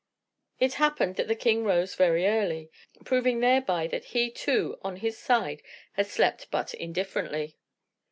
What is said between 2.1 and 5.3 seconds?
early, proving thereby that he, too, on his